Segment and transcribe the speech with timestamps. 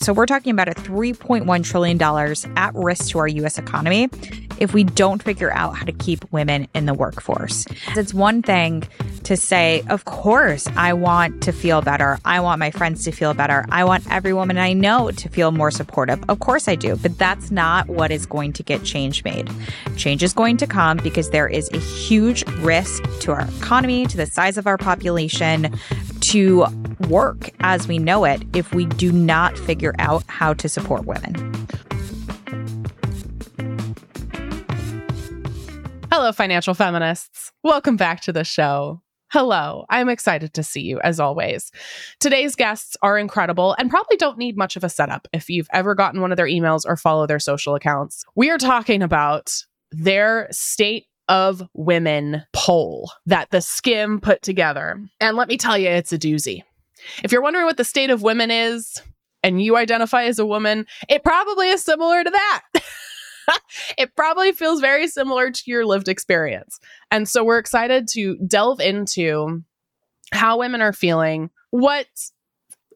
[0.00, 2.00] So we're talking about a $3.1 trillion
[2.56, 4.08] at risk to our US economy
[4.60, 7.66] if we don't figure out how to keep women in the workforce.
[7.96, 8.84] It's one thing
[9.24, 12.18] to say, of course, I want to feel better.
[12.24, 13.66] I want my friends to feel better.
[13.70, 16.22] I want every woman I know to feel more supportive.
[16.28, 16.96] Of course I do.
[16.96, 19.50] But that's not what is going to get change made.
[19.96, 24.16] Change is going to come because there is a huge risk to our economy, to
[24.16, 25.76] the size of our population,
[26.22, 26.66] to
[27.08, 31.34] work as we know it if we do not figure out how to support women.
[36.10, 37.52] Hello, financial feminists.
[37.62, 39.02] Welcome back to the show.
[39.32, 41.72] Hello, I'm excited to see you as always.
[42.20, 45.94] Today's guests are incredible and probably don't need much of a setup if you've ever
[45.94, 48.24] gotten one of their emails or follow their social accounts.
[48.36, 49.52] We are talking about
[49.90, 55.00] their state of women poll that the Skimm put together.
[55.20, 56.62] And let me tell you, it's a doozy.
[57.22, 59.02] If you're wondering what the state of women is
[59.42, 62.62] and you identify as a woman, it probably is similar to that.
[63.98, 66.78] it probably feels very similar to your lived experience.
[67.10, 69.62] And so we're excited to delve into
[70.32, 72.06] how women are feeling, what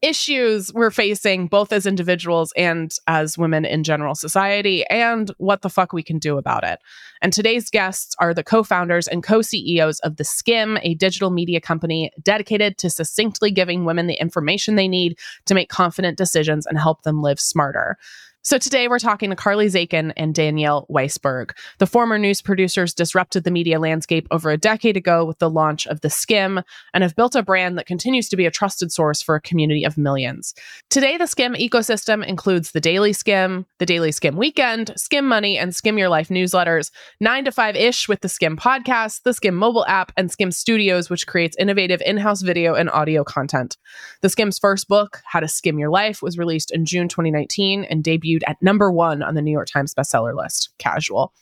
[0.02, 5.68] issues we're facing both as individuals and as women in general society and what the
[5.68, 6.78] fuck we can do about it.
[7.22, 12.10] And today's guests are the co-founders and co-CEOs of The Skimm, a digital media company
[12.22, 17.02] dedicated to succinctly giving women the information they need to make confident decisions and help
[17.02, 17.98] them live smarter.
[18.42, 21.50] So today we're talking to Carly Zakin and Danielle Weisberg.
[21.76, 25.86] The former news producers disrupted the media landscape over a decade ago with the launch
[25.86, 29.20] of The Skimm and have built a brand that continues to be a trusted source
[29.20, 30.54] for a community of millions.
[30.88, 35.72] Today, the Skimm ecosystem includes the Daily Skimm, the Daily Skimm Weekend, Skimm Money, and
[35.72, 39.86] Skimm Your Life newsletters, 9 to 5 ish with the Skimm podcast, the Skimm mobile
[39.86, 43.76] app, and Skimm Studios, which creates innovative in house video and audio content.
[44.22, 48.02] The Skimm's first book, How to Skimm Your Life, was released in June 2019 and
[48.02, 51.32] debuted debuted at number one on the New York Times bestseller list, casual.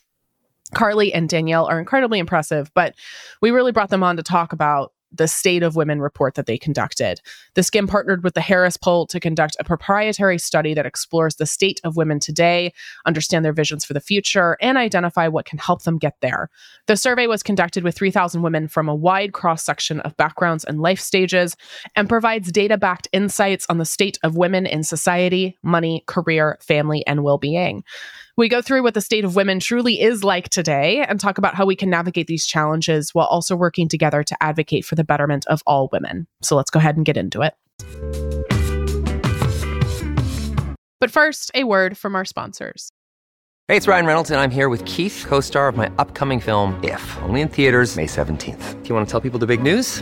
[0.73, 2.93] Carly and Danielle are incredibly impressive, but
[3.41, 6.57] we really brought them on to talk about the State of Women report that they
[6.57, 7.21] conducted.
[7.55, 11.45] The Skimm partnered with the Harris Poll to conduct a proprietary study that explores the
[11.45, 12.73] state of women today,
[13.05, 16.49] understand their visions for the future, and identify what can help them get there.
[16.87, 20.81] The survey was conducted with 3,000 women from a wide cross section of backgrounds and
[20.81, 21.55] life stages
[21.95, 27.05] and provides data backed insights on the state of women in society, money, career, family,
[27.07, 27.83] and well being.
[28.39, 31.55] We go through what the state of women truly is like today and talk about
[31.55, 35.45] how we can navigate these challenges while also working together to advocate for the betterment
[35.47, 36.25] of all women.
[36.41, 37.53] So let's go ahead and get into it.
[41.01, 42.93] But first, a word from our sponsors.
[43.67, 46.81] Hey, it's Ryan Reynolds, and I'm here with Keith, co star of my upcoming film,
[46.81, 48.81] If, only in theaters, May 17th.
[48.83, 50.01] Do you want to tell people the big news?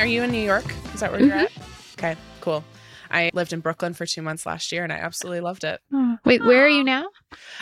[0.00, 0.64] Are you in New York?
[0.94, 1.60] Is that where you're mm-hmm.
[1.60, 1.92] at?
[1.98, 2.64] Okay, cool.
[3.10, 5.78] I lived in Brooklyn for two months last year and I absolutely loved it.
[6.24, 7.10] Wait, where are you now?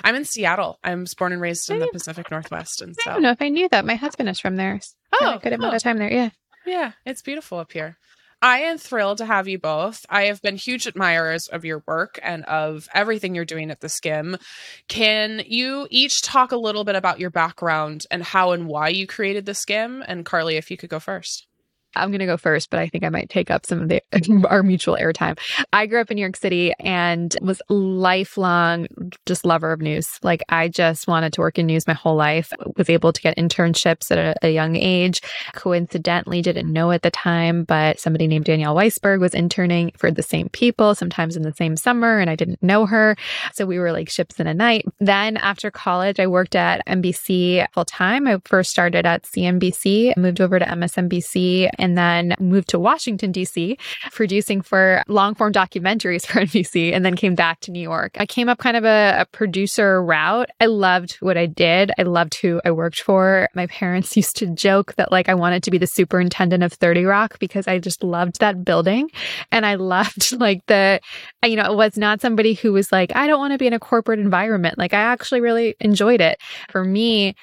[0.05, 0.79] I'm in Seattle.
[0.85, 1.89] I was born and raised in the.
[1.89, 2.81] Pacific Northwest.
[2.81, 3.85] And so I don't know if I knew that.
[3.85, 4.79] My husband is from there.
[5.21, 6.13] Oh, a good amount of time there.
[6.13, 6.31] Yeah.
[6.65, 7.99] yeah, it's beautiful up here.
[8.41, 10.07] I am thrilled to have you both.
[10.09, 13.89] I have been huge admirers of your work and of everything you're doing at the
[13.89, 14.41] Skimm.
[14.87, 19.09] Can you each talk a little bit about your background and how and why you
[19.09, 20.05] created the Skimm?
[20.07, 21.49] And Carly, if you could go first.
[21.97, 24.03] I'm going to go first, but I think I might take up some of the
[24.49, 25.39] our mutual airtime.
[25.73, 28.89] I grew up in New York City and was lifelong
[29.27, 30.19] just lover of news.
[30.23, 32.53] Like I just wanted to work in news my whole life.
[32.77, 35.21] Was able to get internships at a, a young age.
[35.55, 40.23] Coincidentally, didn't know at the time, but somebody named Danielle Weisberg was interning for the
[40.23, 43.17] same people, sometimes in the same summer, and I didn't know her.
[43.53, 44.85] So we were like ships in a night.
[45.01, 48.27] Then after college, I worked at NBC full time.
[48.27, 53.79] I first started at CNBC, moved over to MSNBC, and then moved to Washington, D.C.,
[54.13, 58.17] producing for long form documentaries for NBC, and then came back to New York.
[58.19, 60.51] I came up kind of a, a producer route.
[60.61, 63.49] I loved what I did, I loved who I worked for.
[63.55, 67.05] My parents used to joke that like I wanted to be the superintendent of 30
[67.05, 69.11] Rock because I just loved that building.
[69.53, 71.01] And I loved like the,
[71.45, 73.73] you know, it was not somebody who was like, I don't want to be in
[73.73, 74.79] a corporate environment.
[74.79, 76.39] Like I actually really enjoyed it.
[76.71, 77.35] For me,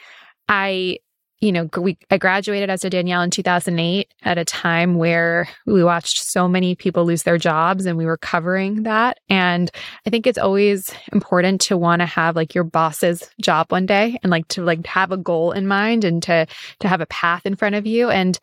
[0.47, 0.97] I
[1.41, 5.83] you know, we, I graduated as a Danielle in 2008 at a time where we
[5.83, 9.19] watched so many people lose their jobs and we were covering that.
[9.29, 9.69] And
[10.05, 14.17] I think it's always important to want to have like your boss's job one day
[14.23, 16.47] and like to like have a goal in mind and to,
[16.79, 18.09] to have a path in front of you.
[18.09, 18.39] And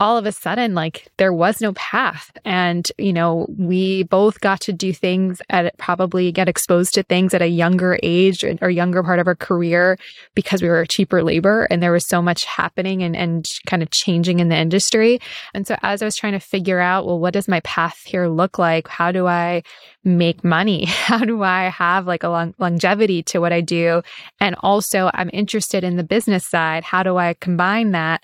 [0.00, 2.32] all of a sudden, like there was no path.
[2.44, 7.32] And, you know, we both got to do things at probably get exposed to things
[7.32, 9.96] at a younger age or, younger part of our career
[10.34, 13.90] because we were cheaper labor and there was so much happening and, and kind of
[13.90, 15.20] changing in the industry.
[15.52, 18.26] And so as I was trying to figure out, well, what does my path here
[18.26, 18.88] look like?
[18.88, 19.62] How do I
[20.02, 20.84] make money?
[20.88, 24.02] How do I have like a long, longevity to what I do?
[24.40, 26.82] And also I'm interested in the business side.
[26.82, 28.22] How do I combine that?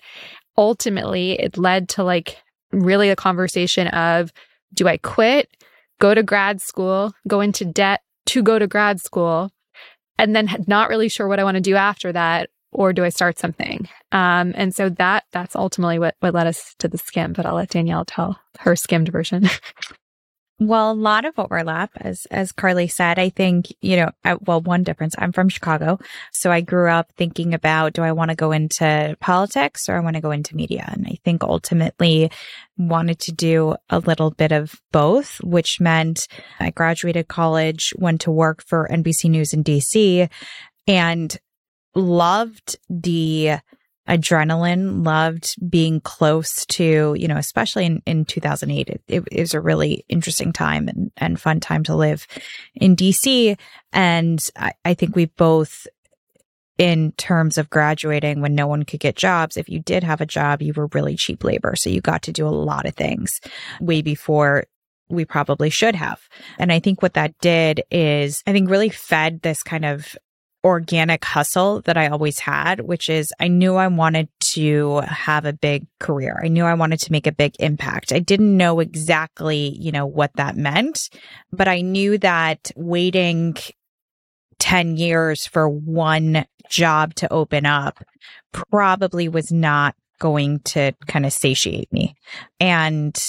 [0.57, 2.37] Ultimately it led to like
[2.71, 4.31] really a conversation of
[4.73, 5.49] do I quit,
[5.99, 9.51] go to grad school, go into debt to go to grad school,
[10.17, 13.09] and then not really sure what I want to do after that, or do I
[13.09, 13.89] start something?
[14.11, 17.33] Um, and so that that's ultimately what what led us to the Skimm.
[17.33, 19.49] But I'll let Danielle tell her skimmed version.
[20.63, 23.17] Well, a lot of overlap, as as Carly said.
[23.17, 24.11] I think you know.
[24.23, 25.15] I, well, one difference.
[25.17, 25.97] I'm from Chicago,
[26.31, 30.01] so I grew up thinking about: do I want to go into politics or I
[30.01, 30.87] want to go into media?
[30.87, 32.29] And I think ultimately
[32.77, 36.27] wanted to do a little bit of both, which meant
[36.59, 40.29] I graduated college, went to work for NBC News in DC,
[40.87, 41.37] and
[41.95, 43.53] loved the
[44.11, 48.89] adrenaline, loved being close to, you know, especially in, in 2008.
[48.89, 52.27] It, it, was a really interesting time and, and fun time to live
[52.75, 53.57] in DC.
[53.93, 55.87] And I, I think we both,
[56.77, 60.25] in terms of graduating when no one could get jobs, if you did have a
[60.25, 61.75] job, you were really cheap labor.
[61.77, 63.39] So you got to do a lot of things
[63.79, 64.65] way before
[65.09, 66.19] we probably should have.
[66.57, 70.17] And I think what that did is, I think really fed this kind of
[70.63, 75.53] organic hustle that I always had, which is I knew I wanted to have a
[75.53, 76.39] big career.
[76.43, 78.11] I knew I wanted to make a big impact.
[78.11, 81.09] I didn't know exactly, you know, what that meant,
[81.51, 83.55] but I knew that waiting
[84.59, 88.03] 10 years for one job to open up
[88.51, 92.15] probably was not going to kind of satiate me.
[92.59, 93.19] And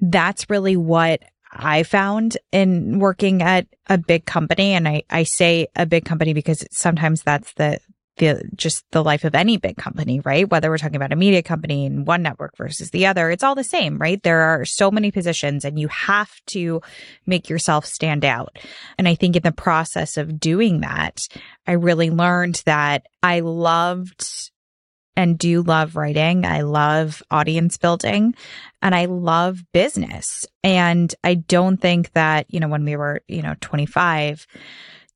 [0.00, 1.22] that's really what
[1.52, 4.72] I found in working at a big company.
[4.72, 7.78] And I, I say a big company because sometimes that's the,
[8.16, 10.48] the, just the life of any big company, right?
[10.48, 13.54] Whether we're talking about a media company and one network versus the other, it's all
[13.54, 14.22] the same, right?
[14.22, 16.80] There are so many positions and you have to
[17.26, 18.58] make yourself stand out.
[18.96, 21.20] And I think in the process of doing that,
[21.66, 24.51] I really learned that I loved
[25.16, 26.44] and do love writing.
[26.44, 28.34] I love audience building
[28.80, 30.46] and I love business.
[30.64, 34.46] And I don't think that, you know, when we were, you know, 25,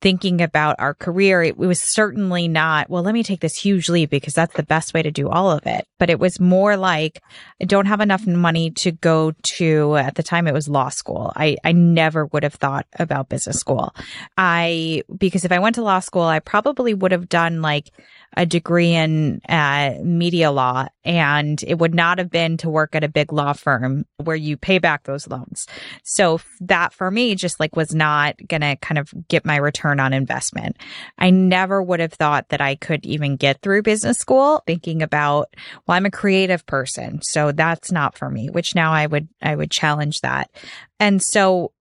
[0.02, 4.10] thinking about our career, it, was certainly not, well, let me take this huge leap
[4.10, 5.86] because that's the best way to do all of it.
[5.98, 7.22] But it was more like,
[7.60, 11.32] I don't have enough money to go to, at the time it was law school.
[11.34, 13.94] I, I never would have thought about business school.
[14.36, 17.90] I, because if I went to law school, I probably would have done like,
[18.36, 23.04] a degree in uh, media law, and it would not have been to work at
[23.04, 25.66] a big law firm where you pay back those loans.
[26.04, 30.00] So that for me just like was not going to kind of get my return
[30.00, 30.76] on investment.
[31.18, 35.54] I never would have thought that I could even get through business school thinking about,
[35.86, 39.54] well, I'm a creative person, so that's not for me, which now I would, I
[39.54, 40.50] would challenge that.
[40.98, 41.72] And so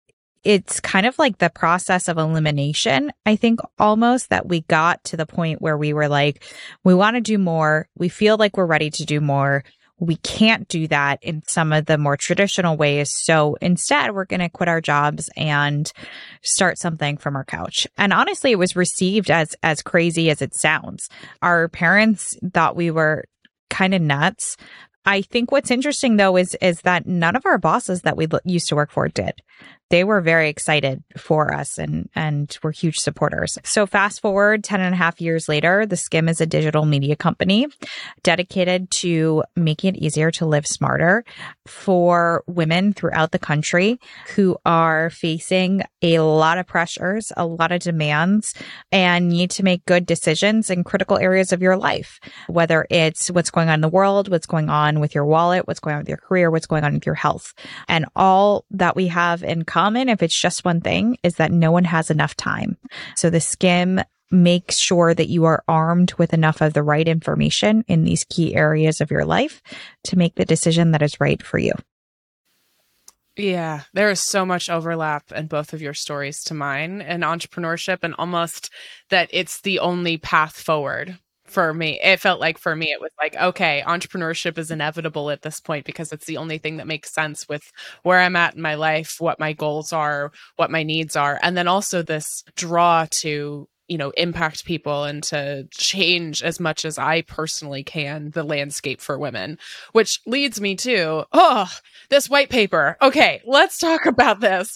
[0.45, 3.11] it's kind of like the process of elimination.
[3.25, 6.43] I think almost that we got to the point where we were like,
[6.83, 7.89] we want to do more.
[7.97, 9.63] We feel like we're ready to do more.
[9.97, 13.11] We can't do that in some of the more traditional ways.
[13.11, 15.91] So instead, we're going to quit our jobs and
[16.43, 17.87] start something from our couch.
[17.97, 21.09] And honestly, it was received as, as crazy as it sounds.
[21.41, 23.25] Our parents thought we were
[23.71, 24.57] kind of nuts
[25.05, 28.69] I think what's interesting though is is that none of our bosses that we used
[28.69, 29.41] to work for did
[29.95, 33.57] they were very excited for us and and were huge supporters.
[33.63, 37.15] So fast forward 10 and a half years later, the Skimm is a digital media
[37.15, 37.67] company
[38.21, 41.23] dedicated to making it easier to live smarter
[41.65, 43.97] for women throughout the country
[44.35, 48.53] who are facing a lot of pressures, a lot of demands,
[48.91, 53.49] and need to make good decisions in critical areas of your life, whether it's what's
[53.49, 56.09] going on in the world, what's going on with your wallet, what's going on with
[56.09, 57.53] your career, what's going on with your health.
[57.87, 61.71] And all that we have in common, if it's just one thing, is that no
[61.71, 62.77] one has enough time.
[63.15, 67.83] So the Skimm makes sure that you are armed with enough of the right information
[67.87, 69.61] in these key areas of your life
[70.05, 71.73] to make the decision that is right for you.
[73.37, 77.99] Yeah, there is so much overlap in both of your stories to mine and entrepreneurship,
[78.01, 78.69] and almost
[79.09, 81.99] that it's the only path forward for me.
[82.03, 84.73] It felt like for me, it was like, okay, entrepreneurship is mm.
[84.73, 87.71] inevitable at this point because it's the only thing that makes sense with
[88.03, 91.39] where I'm at in my life, what my goals are, what my needs are.
[91.41, 96.85] And then also this draw to you know impact people and to change as much
[96.85, 99.59] as i personally can the landscape for women
[99.91, 101.69] which leads me to oh
[102.09, 104.75] this white paper okay let's talk about this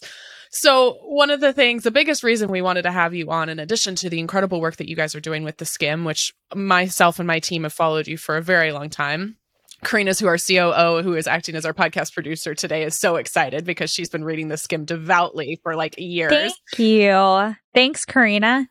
[0.49, 3.59] so, one of the things, the biggest reason we wanted to have you on, in
[3.59, 7.19] addition to the incredible work that you guys are doing with the Skimm, which myself
[7.19, 9.37] and my team have followed you for a very long time.
[9.83, 13.63] Karina's, who our COO, who is acting as our podcast producer today, is so excited
[13.63, 16.31] because she's been reading the Skimm devoutly for like years.
[16.31, 17.55] Thank you.
[17.73, 18.67] Thanks, Karina.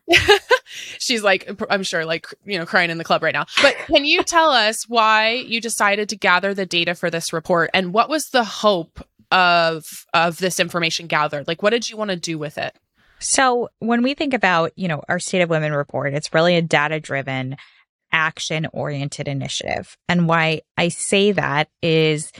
[0.99, 3.45] she's like, I'm sure, like, you know, crying in the club right now.
[3.61, 7.71] But can you tell us why you decided to gather the data for this report
[7.73, 8.99] and what was the hope
[9.31, 11.47] of of this information gathered?
[11.47, 12.75] Like what did you want to do with it?
[13.19, 16.61] So, when we think about, you know, our State of Women report, it's really a
[16.61, 17.57] data-driven
[18.11, 19.97] action oriented initiative.
[20.07, 22.31] And why I say that is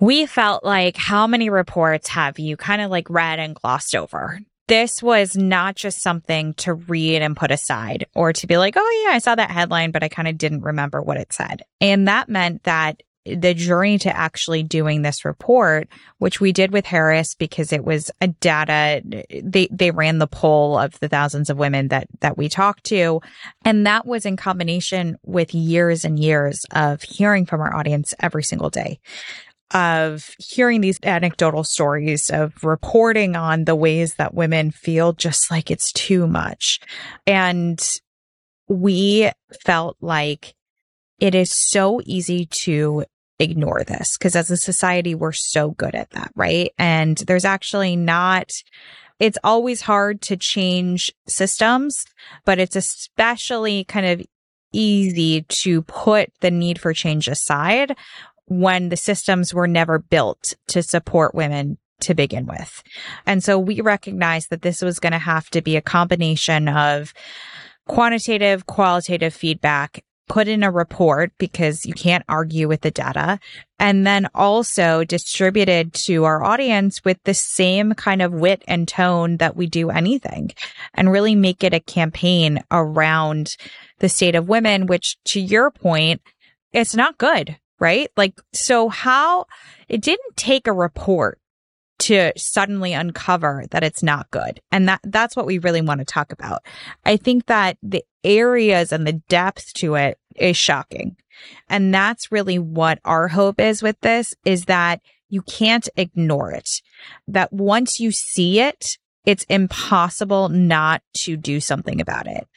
[0.00, 4.40] we felt like how many reports have you kind of like read and glossed over?
[4.66, 9.04] This was not just something to read and put aside or to be like, oh,
[9.04, 11.62] yeah, I saw that headline, but I kind of didn't remember what it said.
[11.80, 13.02] And that meant that
[13.34, 18.10] the journey to actually doing this report, which we did with Harris because it was
[18.20, 19.02] a data,
[19.42, 23.20] they, they ran the poll of the thousands of women that, that we talked to.
[23.64, 28.42] And that was in combination with years and years of hearing from our audience every
[28.42, 29.00] single day
[29.72, 35.70] of hearing these anecdotal stories of reporting on the ways that women feel just like
[35.70, 36.80] it's too much.
[37.26, 37.80] And
[38.68, 39.30] we
[39.64, 40.54] felt like
[41.20, 43.04] it is so easy to
[43.40, 46.72] ignore this because as a society, we're so good at that, right?
[46.78, 48.52] And there's actually not,
[49.18, 52.04] it's always hard to change systems,
[52.44, 54.26] but it's especially kind of
[54.72, 57.96] easy to put the need for change aside
[58.46, 62.82] when the systems were never built to support women to begin with.
[63.26, 67.12] And so we recognized that this was going to have to be a combination of
[67.86, 73.40] quantitative, qualitative feedback put in a report because you can't argue with the data
[73.80, 79.38] and then also distributed to our audience with the same kind of wit and tone
[79.38, 80.52] that we do anything
[80.94, 83.56] and really make it a campaign around
[83.98, 86.22] the state of women, which to your point,
[86.72, 88.08] it's not good, right?
[88.16, 89.46] Like, so how
[89.88, 91.40] it didn't take a report
[92.00, 94.60] to suddenly uncover that it's not good.
[94.72, 96.64] And that that's what we really want to talk about.
[97.04, 101.16] I think that the areas and the depth to it is shocking.
[101.68, 106.68] And that's really what our hope is with this is that you can't ignore it.
[107.28, 112.48] That once you see it, it's impossible not to do something about it.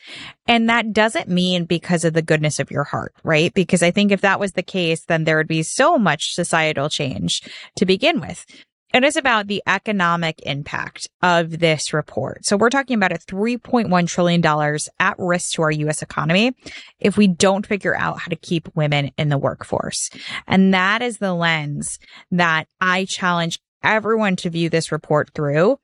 [0.47, 3.53] And that doesn't mean because of the goodness of your heart, right?
[3.53, 6.89] Because I think if that was the case, then there would be so much societal
[6.89, 7.41] change
[7.75, 8.45] to begin with.
[8.93, 12.45] It is about the economic impact of this report.
[12.45, 16.03] So we're talking about a $3.1 trillion at risk to our U.S.
[16.03, 16.55] economy
[16.99, 20.11] if we don't figure out how to keep women in the workforce.
[20.45, 21.97] And that is the lens
[22.29, 25.79] that I challenge everyone to view this report through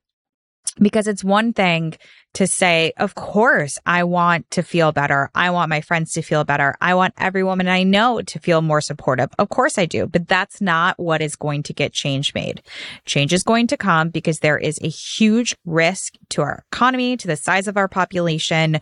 [0.80, 1.96] because it's one thing
[2.36, 5.30] to say, of course, I want to feel better.
[5.34, 6.76] I want my friends to feel better.
[6.80, 9.30] I want every woman I know to feel more supportive.
[9.40, 12.62] Of course I do, but that's not what is going to get change made.
[13.06, 17.28] Change is going to come because there is a huge risk to our economy, to
[17.28, 18.80] the size of our population,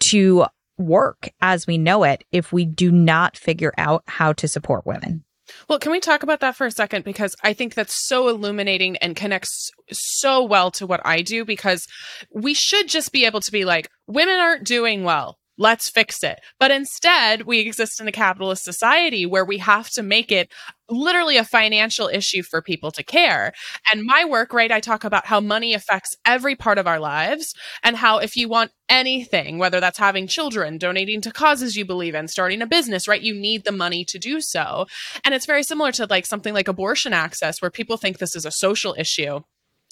[0.00, 4.86] to work as we know it if we do not figure out how to support
[4.86, 5.24] women.
[5.68, 7.04] Well, can we talk about that for a second?
[7.04, 11.86] Because I think that's so illuminating and connects so well to what I do because
[12.32, 15.38] we should just be able to be like, women aren't doing well.
[15.58, 16.40] Let's fix it.
[16.60, 20.52] But instead, we exist in a capitalist society where we have to make it
[20.88, 23.52] literally a financial issue for people to care.
[23.92, 27.54] And my work, right, I talk about how money affects every part of our lives
[27.82, 32.14] and how if you want anything, whether that's having children, donating to causes you believe
[32.14, 34.86] in, starting a business, right, you need the money to do so.
[35.24, 38.46] And it's very similar to like something like abortion access, where people think this is
[38.46, 39.40] a social issue.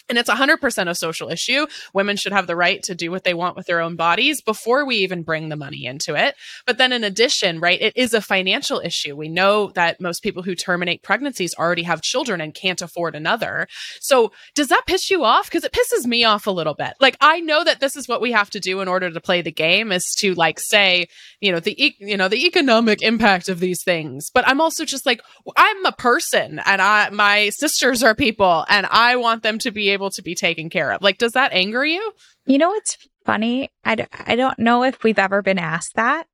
[0.09, 1.67] And it's 100% a social issue.
[1.93, 4.85] Women should have the right to do what they want with their own bodies before
[4.85, 6.37] we even bring the money into it.
[6.65, 9.17] But then, in addition, right, it is a financial issue.
[9.17, 13.67] We know that most people who terminate pregnancies already have children and can't afford another.
[14.01, 15.47] So, does that piss you off?
[15.47, 16.95] Because it pisses me off a little bit.
[17.01, 19.43] Like, I know that this is what we have to do in order to play
[19.43, 21.09] the game is to like say,
[21.41, 24.31] you know, the, e- you know, the economic impact of these things.
[24.31, 25.21] But I'm also just like,
[25.57, 29.91] I'm a person and I, my sisters are people and I want them to be
[29.97, 31.03] able to be taken care of.
[31.03, 32.13] Like, does that anger you?
[32.45, 33.71] You know it's funny?
[33.85, 36.27] I d- I don't know if we've ever been asked that.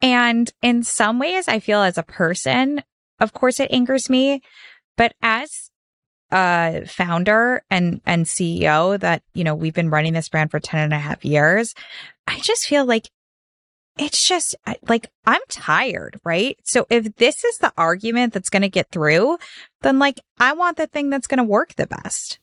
[0.00, 2.82] And in some ways, I feel as a person,
[3.20, 4.42] of course, it angers me.
[4.96, 5.70] But as
[6.30, 10.80] a founder and, and CEO that, you know, we've been running this brand for 10
[10.80, 11.74] and a half years,
[12.26, 13.08] I just feel like
[13.98, 14.54] it's just
[14.88, 16.56] like I'm tired, right?
[16.64, 19.38] So if this is the argument that's going to get through,
[19.82, 22.38] then like I want the thing that's going to work the best.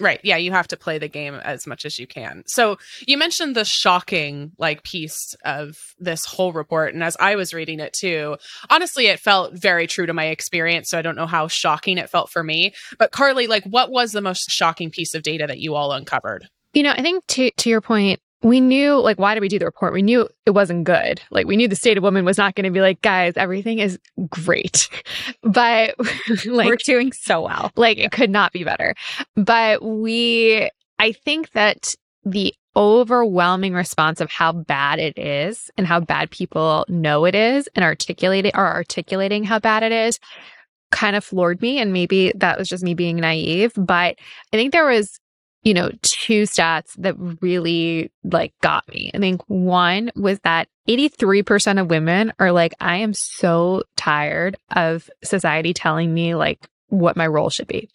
[0.00, 0.20] Right.
[0.22, 2.42] Yeah, you have to play the game as much as you can.
[2.46, 6.94] So you mentioned the shocking like piece of this whole report.
[6.94, 8.36] And as I was reading it too,
[8.70, 10.88] honestly, it felt very true to my experience.
[10.90, 12.74] So I don't know how shocking it felt for me.
[12.98, 16.48] But Carly, like what was the most shocking piece of data that you all uncovered?
[16.72, 19.58] You know, I think to to your point, we knew like why did we do
[19.58, 19.92] the report?
[19.92, 21.20] We knew it wasn't good.
[21.30, 23.78] Like we knew the state of women was not going to be like guys everything
[23.78, 24.88] is great.
[25.42, 25.94] But
[26.46, 27.72] like we're doing so well.
[27.76, 28.94] like it could not be better.
[29.36, 31.94] But we i think that
[32.24, 37.68] the overwhelming response of how bad it is and how bad people know it is
[37.74, 40.18] and articulate it or articulating how bad it is
[40.90, 44.16] kind of floored me and maybe that was just me being naive but
[44.52, 45.18] i think there was
[45.62, 49.10] you know, two stats that really like got me.
[49.14, 55.08] I think one was that 83% of women are like, I am so tired of
[55.22, 57.88] society telling me like what my role should be.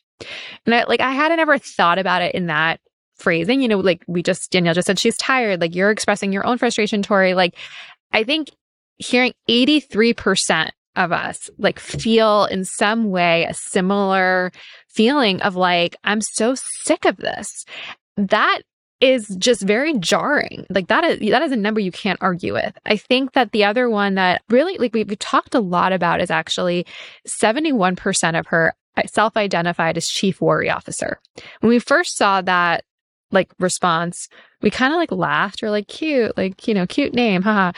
[0.65, 2.79] And I, like, I hadn't ever thought about it in that
[3.17, 5.59] phrasing, you know, like we just, Danielle just said she's tired.
[5.59, 7.33] Like you're expressing your own frustration, Tori.
[7.33, 7.55] Like
[8.13, 8.49] I think
[8.97, 14.51] hearing 83% of us like feel in some way a similar
[14.89, 17.65] feeling of like, I'm so sick of this.
[18.17, 18.61] That
[18.99, 20.65] is just very jarring.
[20.69, 22.75] Like that is that is a number you can't argue with.
[22.85, 26.31] I think that the other one that really like we've talked a lot about is
[26.31, 26.85] actually
[27.27, 31.19] 71% of her uh, self-identified as chief worry officer.
[31.59, 32.83] When we first saw that
[33.31, 34.29] like response,
[34.61, 37.71] we kind of like laughed or like cute, like, you know, cute name, haha.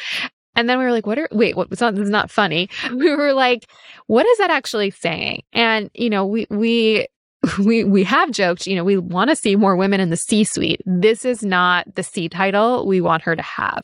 [0.59, 2.69] And then we were like, what are, wait, what, is not funny.
[2.91, 3.65] We were like,
[4.07, 5.43] what is that actually saying?
[5.53, 7.07] And, you know, we, we,
[7.59, 10.43] we, we have joked, you know, we want to see more women in the C
[10.43, 10.81] suite.
[10.85, 13.83] This is not the C title we want her to have.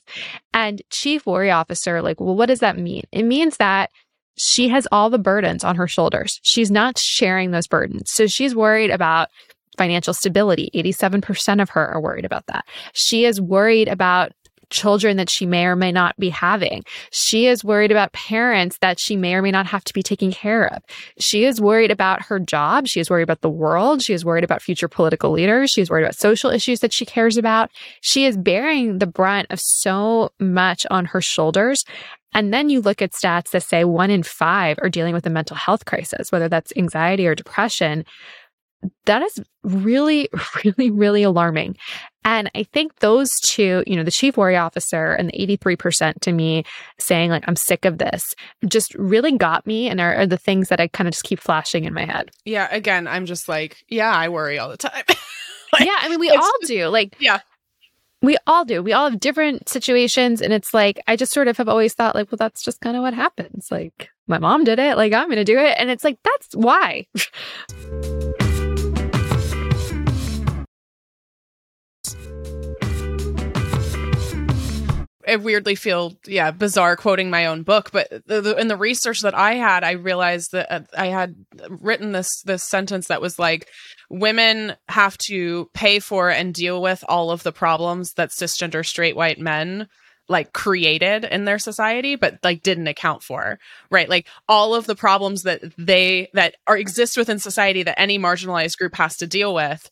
[0.53, 3.03] And chief worry officer, like, well, what does that mean?
[3.13, 3.89] It means that
[4.37, 6.41] she has all the burdens on her shoulders.
[6.43, 8.11] She's not sharing those burdens.
[8.11, 9.29] So she's worried about
[9.77, 10.69] financial stability.
[10.75, 12.65] 87% of her are worried about that.
[12.91, 14.33] She is worried about
[14.75, 16.83] children that she may or may not be having.
[17.11, 20.31] She is worried about parents that she may or may not have to be taking
[20.31, 20.83] care of.
[21.17, 22.87] She is worried about her job.
[22.87, 24.01] She is worried about the world.
[24.01, 25.71] She is worried about future political leaders.
[25.71, 27.71] She is worried about social issues that she cares about.
[28.01, 31.85] She is bearing the brunt of so much on her shoulders.
[32.33, 35.29] And then you look at stats that say one in five are dealing with a
[35.29, 38.03] mental health crisis, whether that's anxiety or depression
[39.05, 40.29] that is really,
[40.63, 41.77] really, really alarming.
[42.23, 46.31] And I think those two, you know, the chief worry officer and the 83% to
[46.31, 46.63] me
[46.99, 48.33] saying, like, I'm sick of this,
[48.67, 51.39] just really got me and are, are the things that I kind of just keep
[51.39, 52.31] flashing in my head.
[52.43, 52.67] Yeah.
[52.71, 55.03] Again, I'm just like, yeah, I worry all the time.
[55.73, 55.97] like, yeah.
[55.99, 56.87] I mean, we all do.
[56.87, 57.41] Like, yeah.
[58.23, 58.81] We all do.
[58.81, 60.41] We all have different situations.
[60.41, 62.97] And it's like, I just sort of have always thought, like, well, that's just kind
[62.97, 63.67] of what happens.
[63.69, 64.97] Like, my mom did it.
[64.97, 65.75] Like, I'm going to do it.
[65.77, 67.05] And it's like, that's why.
[75.27, 79.21] I weirdly feel yeah bizarre quoting my own book, but the, the, in the research
[79.21, 81.35] that I had, I realized that uh, I had
[81.69, 83.67] written this this sentence that was like,
[84.09, 89.15] women have to pay for and deal with all of the problems that cisgender straight
[89.15, 89.87] white men
[90.27, 93.59] like created in their society but like didn't account for
[93.91, 94.09] right?
[94.09, 98.77] Like all of the problems that they that are exist within society that any marginalized
[98.77, 99.89] group has to deal with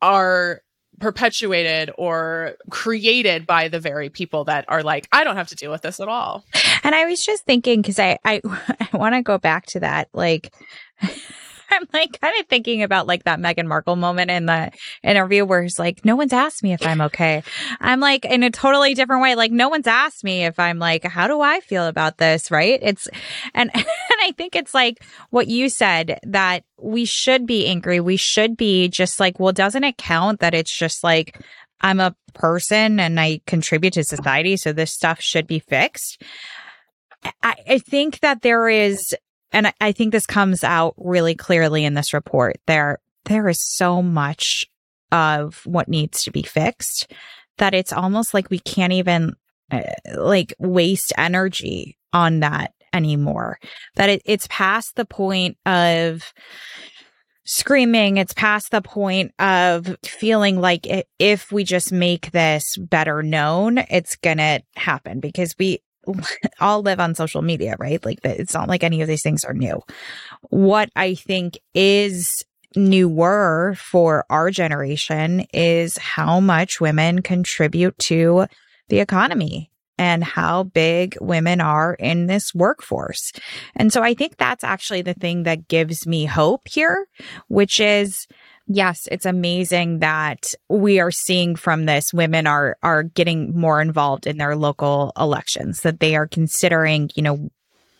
[0.00, 0.62] are
[1.00, 5.70] perpetuated or created by the very people that are like, I don't have to deal
[5.70, 6.44] with this at all.
[6.82, 8.40] And I was just thinking, because I, I,
[8.92, 10.08] I want to go back to that.
[10.12, 10.52] Like,
[11.80, 14.70] I'm like kind of thinking about like that Meghan Markle moment in the
[15.02, 17.42] interview where he's like, no one's asked me if I'm okay.
[17.80, 19.34] I'm like in a totally different way.
[19.34, 22.50] Like no one's asked me if I'm like, how do I feel about this?
[22.50, 22.78] Right.
[22.82, 23.08] It's,
[23.54, 23.84] and, and
[24.20, 28.00] I think it's like what you said that we should be angry.
[28.00, 31.40] We should be just like, well, doesn't it count that it's just like,
[31.80, 34.56] I'm a person and I contribute to society.
[34.56, 36.22] So this stuff should be fixed.
[37.42, 39.14] I, I think that there is
[39.54, 42.56] and I, think this comes out really clearly in this report.
[42.66, 44.66] There, there is so much
[45.12, 47.12] of what needs to be fixed
[47.58, 49.34] that it's almost like we can't even
[49.70, 49.82] uh,
[50.16, 53.58] like waste energy on that anymore.
[53.96, 56.32] That it, it's past the point of
[57.46, 58.16] screaming.
[58.16, 63.78] It's past the point of feeling like it, if we just make this better known,
[63.78, 65.80] it's going to happen because we,
[66.60, 68.04] all live on social media, right?
[68.04, 69.82] Like it's not like any of these things are new.
[70.50, 72.44] What I think is
[72.76, 78.46] newer for our generation is how much women contribute to
[78.88, 83.32] the economy and how big women are in this workforce.
[83.76, 87.06] And so I think that's actually the thing that gives me hope here,
[87.48, 88.26] which is
[88.66, 94.26] yes, it's amazing that we are seeing from this women are are getting more involved
[94.26, 97.50] in their local elections, that they are considering, you know,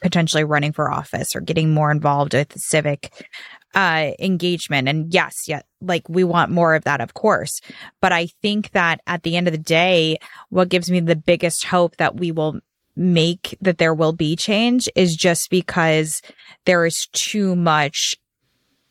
[0.00, 3.26] potentially running for office or getting more involved with civic
[3.74, 4.88] uh, engagement.
[4.88, 7.60] And yes, yeah, like we want more of that, of course.
[8.00, 10.18] But I think that at the end of the day,
[10.50, 12.60] what gives me the biggest hope that we will
[12.96, 16.22] make that there will be change is just because
[16.64, 18.14] there is too much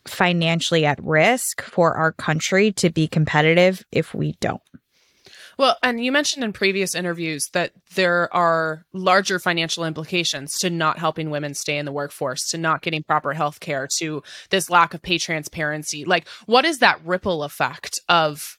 [0.07, 4.61] financially at risk for our country to be competitive if we don't.
[5.57, 10.97] Well, and you mentioned in previous interviews that there are larger financial implications to not
[10.97, 14.93] helping women stay in the workforce, to not getting proper health care, to this lack
[14.93, 16.05] of pay transparency.
[16.05, 18.57] Like, what is that ripple effect of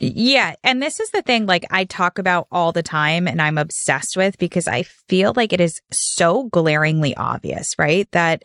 [0.00, 0.54] yeah.
[0.64, 4.16] And this is the thing, like, I talk about all the time and I'm obsessed
[4.16, 8.10] with because I feel like it is so glaringly obvious, right?
[8.10, 8.42] That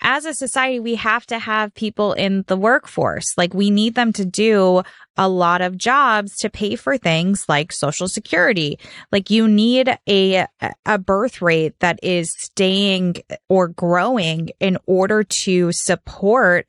[0.00, 3.26] as a society, we have to have people in the workforce.
[3.36, 4.82] Like, we need them to do
[5.16, 8.78] a lot of jobs to pay for things like social security.
[9.10, 10.46] Like you need a,
[10.84, 13.16] a birth rate that is staying
[13.48, 16.68] or growing in order to support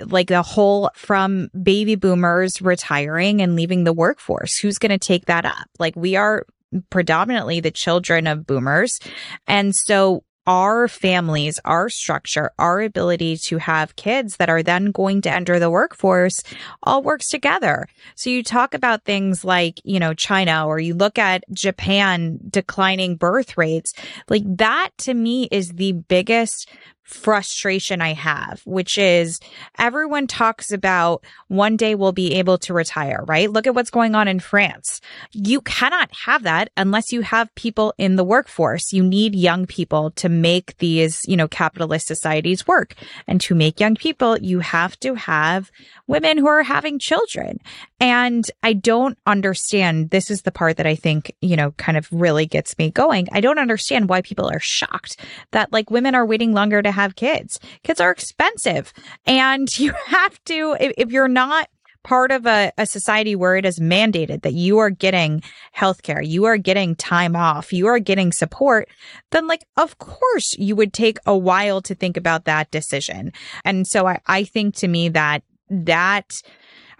[0.00, 4.58] like the whole from baby boomers retiring and leaving the workforce.
[4.58, 5.68] Who's going to take that up?
[5.78, 6.44] Like we are
[6.90, 8.98] predominantly the children of boomers.
[9.46, 15.20] And so our families, our structure, our ability to have kids that are then going
[15.22, 16.42] to enter the workforce
[16.82, 17.86] all works together.
[18.14, 23.16] So you talk about things like, you know, China or you look at Japan declining
[23.16, 23.92] birth rates.
[24.28, 26.68] Like that to me is the biggest
[27.06, 29.40] frustration I have, which is
[29.78, 33.50] everyone talks about one day we'll be able to retire, right?
[33.50, 35.00] Look at what's going on in France.
[35.32, 38.92] You cannot have that unless you have people in the workforce.
[38.92, 42.94] You need young people to make these, you know, capitalist societies work.
[43.28, 45.70] And to make young people, you have to have
[46.08, 47.60] women who are having children.
[48.00, 50.10] And I don't understand.
[50.10, 53.28] This is the part that I think, you know, kind of really gets me going.
[53.30, 55.20] I don't understand why people are shocked
[55.52, 57.60] that like women are waiting longer to have kids.
[57.82, 58.92] Kids are expensive
[59.24, 61.68] and you have to, if, if you're not
[62.02, 65.42] part of a, a, society where it is mandated that you are getting
[65.76, 68.88] healthcare, you are getting time off, you are getting support,
[69.32, 73.32] then like, of course you would take a while to think about that decision.
[73.64, 76.40] And so I, I think to me that that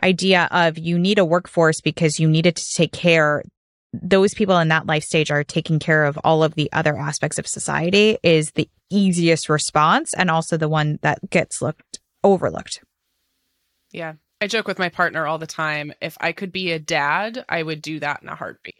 [0.02, 3.44] idea of you need a workforce because you needed to take care
[4.02, 7.38] those people in that life stage are taking care of all of the other aspects
[7.38, 12.80] of society is the easiest response and also the one that gets looked overlooked.
[13.92, 14.14] Yeah.
[14.40, 15.92] I joke with my partner all the time.
[16.00, 18.74] If I could be a dad, I would do that in a heartbeat.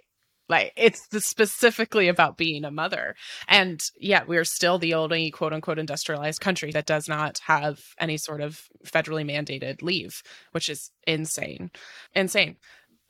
[0.48, 3.16] Like it's specifically about being a mother.
[3.48, 8.16] And yet we're still the only quote unquote industrialized country that does not have any
[8.16, 11.70] sort of federally mandated leave, which is insane.
[12.14, 12.56] Insane.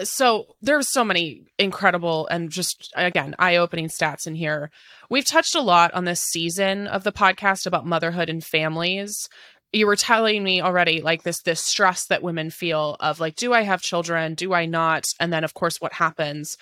[0.03, 4.71] So there's so many incredible and just again eye-opening stats in here.
[5.09, 9.29] We've touched a lot on this season of the podcast about motherhood and families.
[9.73, 13.55] You were telling me already like this this stress that women feel of like do
[13.55, 14.35] i have children?
[14.35, 15.07] Do i not?
[15.19, 16.59] And then of course what happens.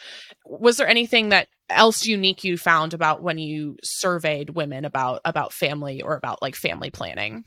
[0.47, 5.53] Was there anything that else unique you found about when you surveyed women about about
[5.53, 7.45] family or about like family planning?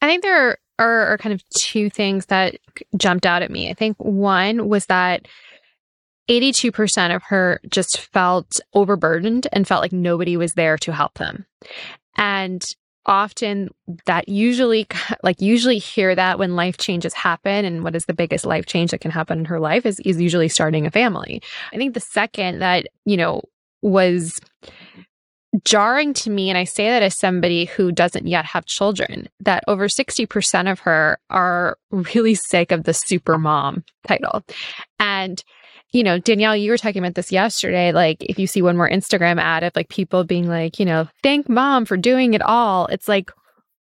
[0.00, 2.56] I think there are, are kind of two things that
[2.96, 3.70] jumped out at me.
[3.70, 5.26] I think one was that
[6.28, 11.46] 82% of her just felt overburdened and felt like nobody was there to help them.
[12.16, 12.64] And
[13.06, 13.68] often
[14.06, 14.86] that usually
[15.22, 18.90] like usually hear that when life changes happen and what is the biggest life change
[18.90, 21.42] that can happen in her life is is usually starting a family.
[21.72, 23.42] I think the second that, you know,
[23.82, 24.40] was
[25.62, 29.62] jarring to me, and I say that as somebody who doesn't yet have children, that
[29.68, 34.42] over 60% of her are really sick of the super mom title.
[34.98, 35.42] And
[35.94, 37.92] you know, Danielle, you were talking about this yesterday.
[37.92, 41.06] Like, if you see one more Instagram ad of like people being like, you know,
[41.22, 43.30] thank mom for doing it all, it's like,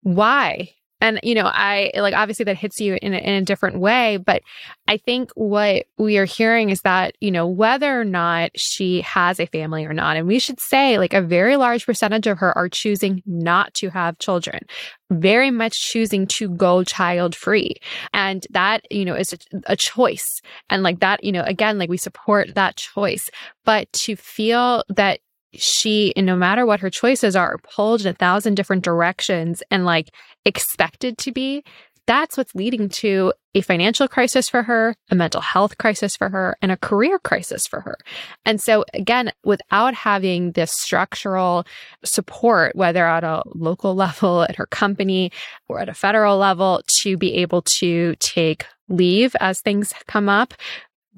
[0.01, 0.71] why?
[1.01, 4.17] And, you know, I like obviously that hits you in a, in a different way.
[4.17, 4.43] But
[4.87, 9.39] I think what we are hearing is that, you know, whether or not she has
[9.39, 12.57] a family or not, and we should say like a very large percentage of her
[12.57, 14.65] are choosing not to have children,
[15.09, 17.75] very much choosing to go child free.
[18.13, 20.41] And that, you know, is a, a choice.
[20.69, 23.29] And like that, you know, again, like we support that choice.
[23.65, 25.19] But to feel that
[25.53, 30.09] she, no matter what her choices are, pulled in a thousand different directions and like
[30.45, 31.63] expected to be,
[32.07, 36.57] that's what's leading to a financial crisis for her, a mental health crisis for her,
[36.61, 37.97] and a career crisis for her.
[38.45, 41.65] And so, again, without having this structural
[42.03, 45.31] support, whether at a local level, at her company,
[45.67, 50.53] or at a federal level, to be able to take leave as things come up,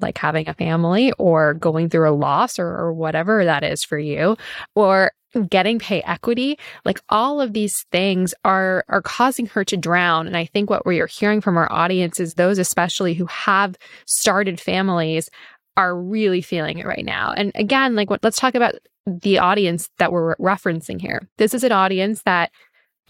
[0.00, 3.98] like having a family or going through a loss or, or whatever that is for
[3.98, 4.36] you,
[4.74, 5.12] or
[5.50, 10.26] getting pay equity like all of these things are are causing her to drown.
[10.26, 13.76] And i think what we're hearing from our audience is those especially who have
[14.06, 15.28] started families
[15.76, 17.32] are really feeling it right now.
[17.36, 18.74] And again like what let's talk about
[19.06, 21.28] the audience that we're referencing here.
[21.36, 22.50] This is an audience that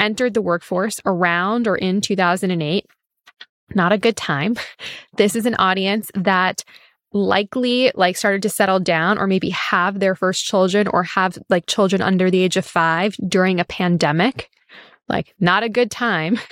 [0.00, 2.86] entered the workforce around or in 2008
[3.74, 4.56] not a good time.
[5.16, 6.64] This is an audience that
[7.12, 11.66] likely like started to settle down or maybe have their first children or have like
[11.66, 14.50] children under the age of 5 during a pandemic.
[15.08, 16.38] Like not a good time.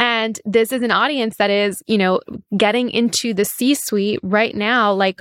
[0.00, 2.20] And this is an audience that is, you know,
[2.56, 5.20] getting into the C-suite right now like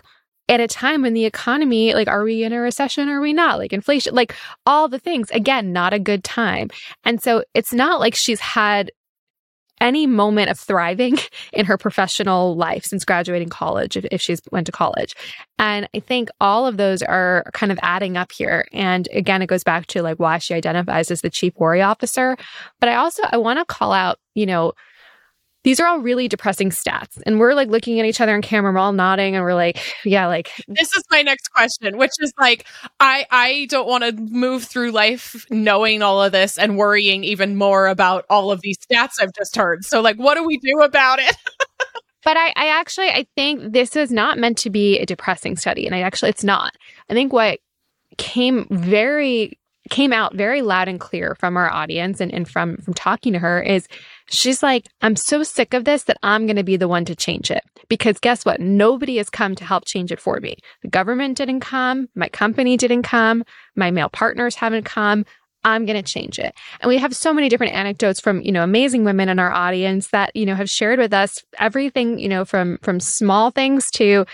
[0.49, 3.07] at a time when the economy, like, are we in a recession?
[3.07, 3.59] Or are we not?
[3.59, 4.33] Like inflation, like
[4.65, 6.69] all the things, again, not a good time.
[7.05, 8.91] And so it's not like she's had
[9.81, 11.17] any moment of thriving
[11.53, 15.15] in her professional life since graduating college, if, if she's went to college.
[15.57, 18.67] And I think all of those are kind of adding up here.
[18.71, 22.37] And again, it goes back to like why she identifies as the chief worry officer.
[22.79, 24.73] But I also, I want to call out, you know,
[25.69, 27.21] these are all really depressing stats.
[27.27, 29.79] And we're like looking at each other in camera, we're all nodding and we're like,
[30.03, 32.65] yeah, like this is my next question, which is like,
[32.99, 37.55] I I don't want to move through life knowing all of this and worrying even
[37.55, 39.85] more about all of these stats I've just heard.
[39.85, 41.37] So like what do we do about it?
[42.23, 45.85] but I, I actually I think this is not meant to be a depressing study.
[45.85, 46.73] And I actually it's not.
[47.11, 47.59] I think what
[48.17, 52.93] came very came out very loud and clear from our audience and, and from from
[52.93, 53.87] talking to her is
[54.29, 57.15] she's like, I'm so sick of this that I'm going to be the one to
[57.15, 57.63] change it.
[57.87, 58.59] Because guess what?
[58.59, 60.57] Nobody has come to help change it for me.
[60.81, 62.07] The government didn't come.
[62.15, 63.43] My company didn't come.
[63.75, 65.25] My male partners haven't come.
[65.63, 66.53] I'm going to change it.
[66.79, 70.09] And we have so many different anecdotes from, you know, amazing women in our audience
[70.09, 74.25] that, you know, have shared with us everything, you know, from from small things to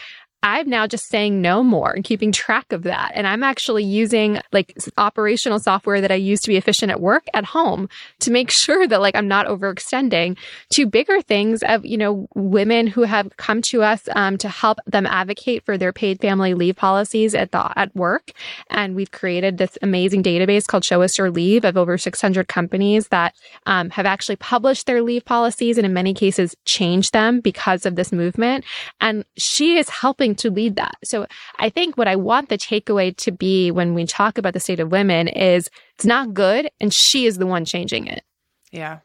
[0.45, 3.13] I'm now just saying no more and keeping track of that.
[3.15, 7.25] And I'm actually using like operational software that I use to be efficient at work
[7.34, 10.38] at home to make sure that like I'm not overextending
[10.73, 14.77] to bigger things of, you know, women who have come to us um, to help
[14.86, 18.31] them advocate for their paid family leave policies at the, at work.
[18.69, 23.08] And we've created this amazing database called Show Us Your Leave of over 600 companies
[23.08, 23.34] that
[23.65, 27.95] um, have actually published their leave policies and in many cases changed them because of
[27.95, 28.63] this movement.
[29.01, 30.95] And she is helping to lead that.
[31.04, 31.26] So
[31.60, 34.80] I think what I want the takeaway to be when we talk about the state
[34.80, 38.24] of women is it's not good and she is the one changing it.
[38.71, 39.00] Yeah.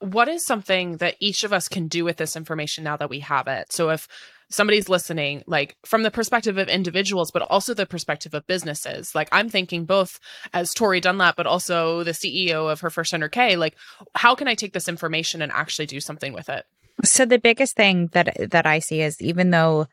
[0.00, 3.20] What is something that each of us can do with this information now that we
[3.20, 3.72] have it?
[3.72, 4.08] So if
[4.52, 9.14] somebody's listening, like from the perspective of individuals, but also the perspective of businesses.
[9.14, 10.20] Like I'm thinking both
[10.52, 13.76] as Tori Dunlap, but also the CEO of her first 100K, like
[14.14, 16.64] how can I take this information and actually do something with it?
[17.04, 19.86] So the biggest thing that that I see is even though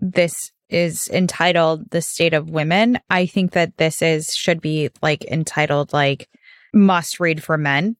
[0.00, 5.24] this is entitled the state of women i think that this is should be like
[5.24, 6.28] entitled like
[6.74, 7.96] must read for men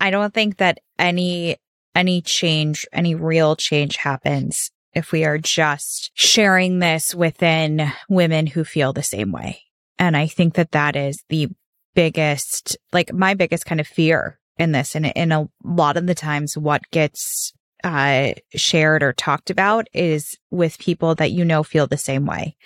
[0.00, 1.56] i don't think that any
[1.94, 8.62] any change any real change happens if we are just sharing this within women who
[8.62, 9.60] feel the same way
[9.98, 11.48] and i think that that is the
[11.94, 14.94] biggest like my biggest kind of fear in this.
[14.94, 17.52] And in a lot of the times, what gets
[17.84, 22.56] uh, shared or talked about is with people that you know feel the same way.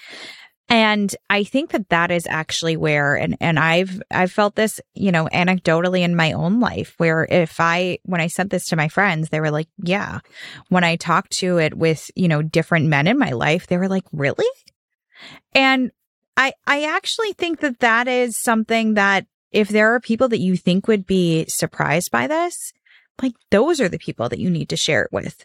[0.69, 5.13] And I think that that is actually where, and, and I've, I've felt this, you
[5.13, 8.89] know, anecdotally in my own life where if I, when I sent this to my
[8.89, 10.21] friends, they were like, yeah.
[10.69, 13.89] When I talked to it with, you know, different men in my life, they were
[13.89, 14.49] like, really?
[15.55, 15.93] And
[16.37, 20.57] I, I actually think that that is something that if there are people that you
[20.57, 22.73] think would be surprised by this,
[23.23, 25.45] like those are the people that you need to share it with.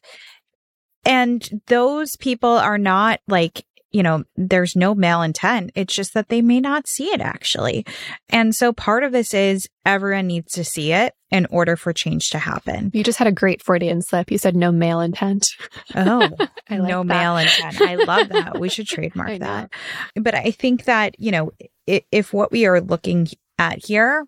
[1.04, 5.72] And those people are not like you know, there's no male intent.
[5.76, 7.86] It's just that they may not see it actually.
[8.30, 12.30] And so part of this is everyone needs to see it in order for change
[12.30, 12.92] to happen.
[12.94, 14.32] You just had a great Freudian slip.
[14.32, 15.46] You said no male intent.
[15.94, 16.30] Oh,
[16.70, 17.06] like no that.
[17.06, 17.82] male intent.
[17.82, 18.60] I love that.
[18.60, 19.72] We should trademark that.
[20.16, 21.52] But I think that, you know,
[21.86, 24.26] if, if what we are looking at here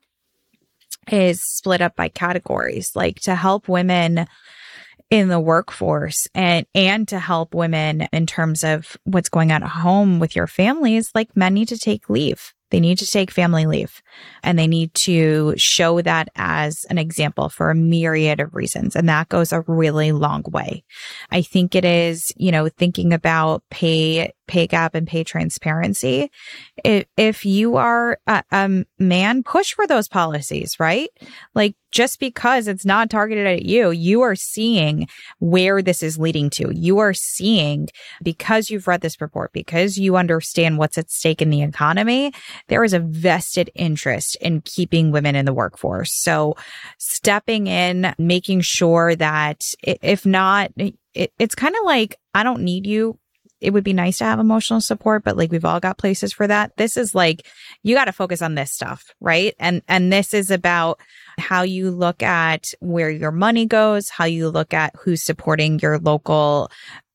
[1.12, 4.28] is split up by categories, like to help women
[5.10, 9.70] in the workforce and and to help women in terms of what's going on at
[9.70, 13.68] home with your families like men need to take leave they need to take family
[13.68, 14.02] leave
[14.42, 18.96] and they need to show that as an example for a myriad of reasons.
[18.96, 20.84] And that goes a really long way.
[21.30, 26.30] I think it is, you know, thinking about pay, pay gap and pay transparency.
[26.84, 31.10] If, if you are a, a man, push for those policies, right?
[31.56, 35.08] Like just because it's not targeted at you, you are seeing
[35.40, 36.72] where this is leading to.
[36.76, 37.88] You are seeing
[38.24, 42.34] because you've read this report, because you understand what's at stake in the economy,
[42.68, 46.12] there is a vested interest in keeping women in the workforce.
[46.12, 46.56] So
[46.98, 52.88] stepping in, making sure that if not, it, it's kind of like, I don't need
[52.88, 53.20] you
[53.64, 56.46] it would be nice to have emotional support, but like we've all got places for
[56.46, 56.76] that.
[56.78, 57.48] This is like,
[57.82, 59.56] you got to focus on this stuff, right?
[59.58, 61.00] And, and this is about
[61.40, 65.98] how you look at where your money goes, how you look at who's supporting your
[65.98, 66.70] local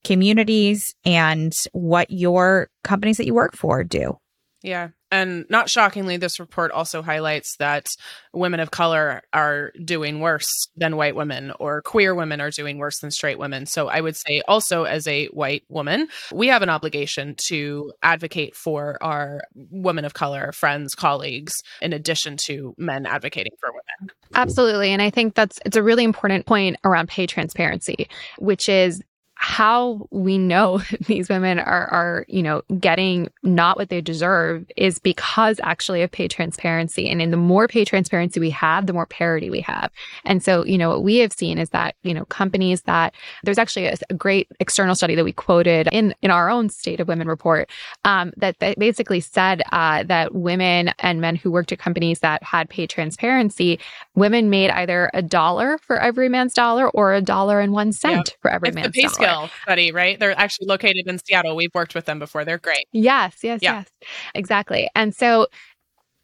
[0.05, 4.19] communities and what your companies that you work for do.
[4.63, 4.89] Yeah.
[5.11, 7.89] And not shockingly, this report also highlights that
[8.33, 13.01] women of color are doing worse than white women, or queer women are doing worse
[13.01, 13.67] than straight women.
[13.67, 18.55] So I would say, also as a white woman, we have an obligation to advocate
[18.55, 24.13] for our women of color friends, colleagues, in addition to men advocating for women.
[24.35, 24.93] Absolutely.
[24.93, 29.03] And I think that's it's a really important point around pay transparency, which is
[29.41, 34.99] how we know these women are are you know getting not what they deserve is
[34.99, 37.09] because actually of pay transparency.
[37.09, 39.93] And in the more pay transparency we have the more parity we have.
[40.25, 43.59] And so you know what we have seen is that you know companies that there's
[43.59, 47.07] actually a, a great external study that we quoted in in our own state of
[47.07, 47.71] women report
[48.05, 52.43] um, that, that basically said uh, that women and men who worked at companies that
[52.43, 53.79] had pay transparency
[54.17, 58.37] women made either a dollar for every man's dollar or a dollar and one cent
[58.43, 59.28] for every it's man's dollar
[59.63, 60.19] study, right?
[60.19, 61.57] They're actually located in Seattle.
[61.57, 62.45] We've worked with them before.
[62.45, 62.87] They're great.
[62.93, 63.79] Yes, yes, yeah.
[63.79, 64.09] yes.
[64.35, 64.89] Exactly.
[64.95, 65.47] And so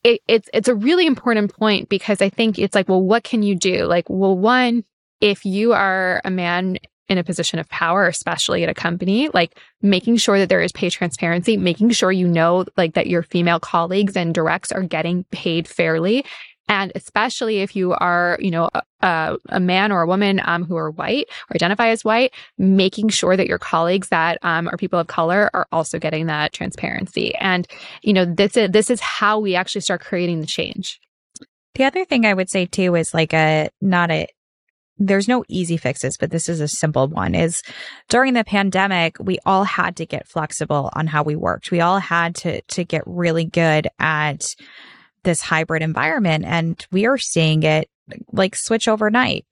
[0.03, 3.43] it, it's it's a really important point because I think it's like, well, what can
[3.43, 3.87] you do?
[3.87, 4.85] Like, well, one,
[5.21, 9.59] if you are a man in a position of power, especially at a company, like
[9.83, 13.61] making sure that there is pay transparency, making sure you know like that your female
[13.61, 16.25] colleagues and directs are getting paid fairly
[16.69, 20.77] and especially if you are, you know, a, a man or a woman um, who
[20.77, 24.99] are white or identify as white, making sure that your colleagues that um, are people
[24.99, 27.35] of color are also getting that transparency.
[27.37, 27.67] And,
[28.03, 31.01] you know, this is, this is how we actually start creating the change.
[31.75, 34.27] The other thing I would say too is like a, not a,
[34.97, 37.63] there's no easy fixes, but this is a simple one is
[38.09, 41.73] during the pandemic, we all had to get flexible on how we worked.
[41.73, 44.55] We all had to, to get really good at
[45.25, 47.89] this hybrid environment and we are seeing it
[48.33, 49.45] like switch overnight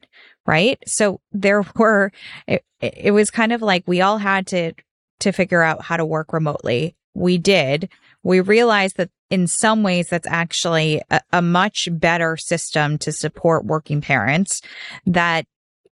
[0.46, 0.78] right?
[0.86, 2.12] So there were
[2.46, 4.72] it, it was kind of like we all had to
[5.20, 6.96] to figure out how to work remotely.
[7.14, 7.88] We did.
[8.24, 13.64] We realized that in some ways that's actually a, a much better system to support
[13.64, 14.62] working parents
[15.06, 15.46] that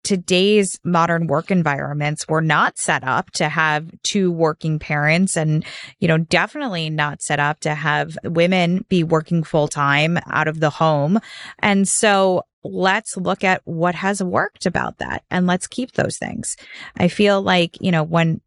[0.04, 5.66] today's modern work environments were not set up to have two working parents and,
[6.00, 10.60] you know, definitely not set up to have women be working full time out of
[10.60, 11.20] the home.
[11.60, 16.56] And so let's look at what has worked about that and let's keep those things.
[16.98, 18.42] I feel like, you know, when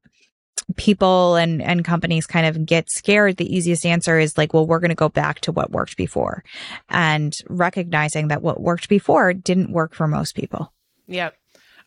[0.77, 4.81] people and, and companies kind of get scared, the easiest answer is like, well, we're
[4.81, 6.43] going to go back to what worked before
[6.89, 10.73] and recognizing that what worked before didn't work for most people.
[11.07, 11.35] Yep.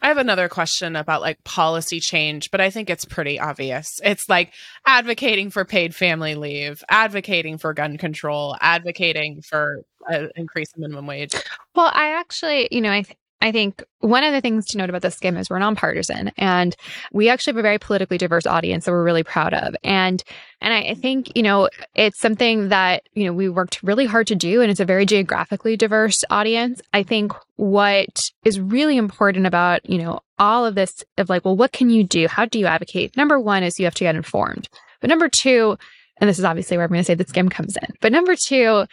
[0.02, 4.00] I have another question about like policy change, but I think it's pretty obvious.
[4.04, 4.54] It's like
[4.86, 11.06] advocating for paid family leave, advocating for gun control, advocating for an increase in minimum
[11.06, 11.34] wage.
[11.76, 14.90] Well, I actually, you know, I th- I think one of the things to note
[14.90, 16.76] about the Skimm is we're nonpartisan and
[17.14, 19.76] we actually have a very politically diverse audience that we're really proud of.
[19.84, 20.22] And
[20.62, 24.36] and I, think, you know, it's something that, you know, we worked really hard to
[24.36, 26.82] do and it's a very geographically diverse audience.
[26.92, 31.56] I think what is really important about, you know, all of this of like, well,
[31.56, 32.28] what can you do?
[32.28, 33.16] How do you advocate?
[33.16, 34.68] Number one is you have to get informed.
[35.00, 35.78] But number two,
[36.18, 37.96] and this is obviously where I'm going to say the Skimm comes in.
[38.02, 38.86] But number two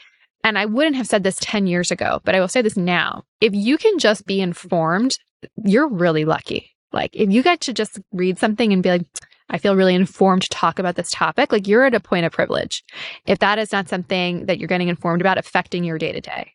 [0.46, 3.24] and I wouldn't have said this 10 years ago, but I will say this now.
[3.40, 5.18] If you can just be informed,
[5.64, 6.70] you're really lucky.
[6.92, 9.06] Like if you get to just read something and be like,
[9.50, 12.32] I feel really informed to talk about this topic, like you're at a point of
[12.32, 12.84] privilege.
[13.26, 16.52] If that is not something that you're getting informed about affecting your day to day.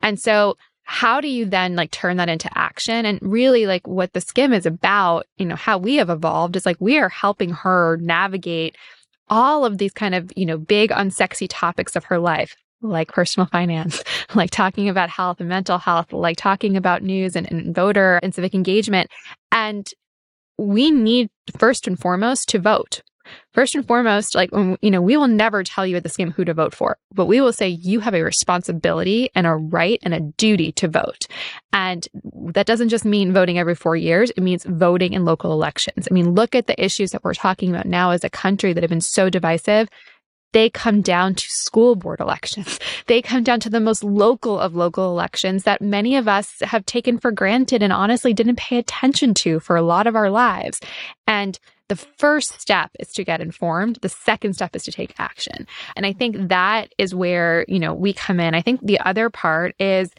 [0.00, 3.04] And so how do you then like turn that into action?
[3.04, 6.64] And really like what the Skimm is about, you know, how we have evolved is
[6.64, 8.76] like we are helping her navigate
[9.28, 13.46] all of these kind of, you know, big unsexy topics of her life like personal
[13.52, 14.02] finance,
[14.34, 18.34] like talking about health and mental health, like talking about news and, and voter and
[18.34, 19.10] civic engagement.
[19.52, 19.88] And
[20.58, 23.02] we need first and foremost to vote.
[23.52, 26.44] First and foremost, like, you know, we will never tell you at the Skimm who
[26.44, 30.14] to vote for, but we will say you have a responsibility and a right and
[30.14, 31.26] a duty to vote.
[31.72, 32.06] And
[32.52, 34.30] that doesn't just mean voting every four years.
[34.30, 36.06] It means voting in local elections.
[36.08, 38.82] I mean, look at the issues that we're talking about now as a country that
[38.82, 39.88] have been so divisive
[40.56, 42.80] they come down to school board elections.
[43.08, 46.84] They come down to the most local of local elections that many of us have
[46.86, 50.80] taken for granted and honestly didn't pay attention to for a lot of our lives.
[51.28, 53.98] And the first step is to get informed.
[54.02, 55.68] The second step is to take action.
[55.94, 58.54] And I think that is where, you know, we come in.
[58.54, 60.10] I think the other part is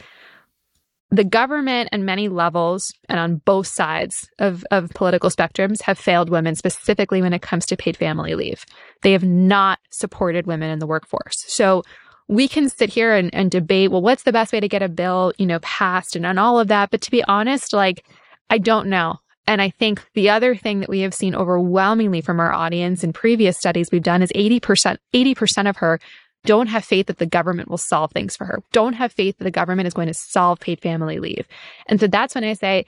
[1.10, 6.28] the government and many levels and on both sides of, of political spectrums have failed
[6.28, 8.66] women specifically when it comes to paid family leave.
[9.02, 11.44] They have not supported women in the workforce.
[11.46, 11.82] So
[12.28, 14.88] we can sit here and, and debate, well, what's the best way to get a
[14.88, 16.90] bill, you know, passed and, and all of that.
[16.90, 18.04] But to be honest, like,
[18.50, 19.18] I don't know.
[19.46, 23.14] And I think the other thing that we have seen overwhelmingly from our audience in
[23.14, 25.98] previous studies we've done is 80%, 80% of her
[26.44, 28.62] don't have faith that the government will solve things for her.
[28.72, 31.46] Don't have faith that the government is going to solve paid family leave.
[31.86, 32.86] And so that's when I say,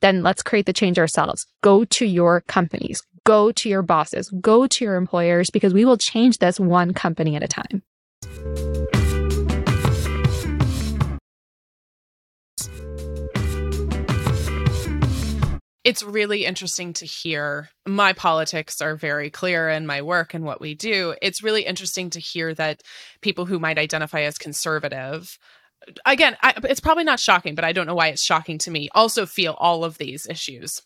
[0.00, 1.46] then let's create the change ourselves.
[1.62, 5.98] Go to your companies, go to your bosses, go to your employers, because we will
[5.98, 8.69] change this one company at a time.
[15.90, 17.68] It's really interesting to hear.
[17.84, 21.16] My politics are very clear in my work and what we do.
[21.20, 22.84] It's really interesting to hear that
[23.22, 25.36] people who might identify as conservative,
[26.06, 28.88] again, I, it's probably not shocking, but I don't know why it's shocking to me,
[28.94, 30.80] also feel all of these issues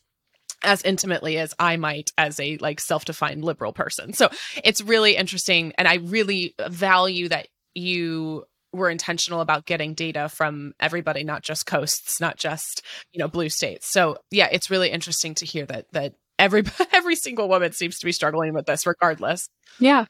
[0.62, 4.14] as intimately as I might as a like self-defined liberal person.
[4.14, 4.30] So
[4.64, 8.44] it's really interesting and I really value that you
[8.74, 13.48] we're intentional about getting data from everybody not just coasts not just you know blue
[13.48, 13.90] states.
[13.90, 18.06] So yeah it's really interesting to hear that that every every single woman seems to
[18.06, 19.48] be struggling with this regardless.
[19.78, 20.06] Yeah.